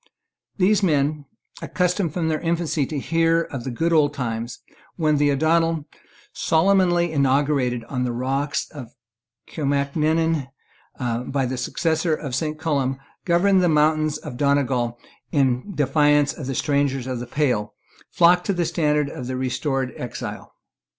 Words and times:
These 0.57 0.81
men, 0.81 1.25
accustomed 1.61 2.11
from 2.15 2.27
their 2.27 2.39
infancy 2.39 2.87
to 2.87 2.97
hear 2.97 3.43
of 3.43 3.65
the 3.65 3.69
good 3.69 3.93
old 3.93 4.15
times, 4.15 4.57
when 4.95 5.17
the 5.17 5.31
O'Donnel, 5.31 5.85
solemnly 6.33 7.11
inaugurated 7.11 7.83
on 7.83 8.03
the 8.03 8.11
rock 8.11 8.55
of 8.73 8.89
Kilmacrenan 9.47 10.47
by 10.97 11.45
the 11.45 11.55
successor 11.55 12.15
of 12.15 12.33
Saint 12.33 12.57
Columb, 12.57 12.97
governed 13.25 13.61
the 13.61 13.69
mountains 13.69 14.17
of 14.17 14.37
Donegal 14.37 14.97
in 15.31 15.71
defiance 15.75 16.33
of 16.33 16.47
the 16.47 16.55
strangers 16.55 17.05
of 17.05 17.19
the 17.19 17.27
pale, 17.27 17.75
flocked 18.09 18.47
to 18.47 18.53
the 18.53 18.65
standard 18.65 19.07
of 19.07 19.27
the 19.27 19.37
restored 19.37 19.93
exile. 19.95 20.55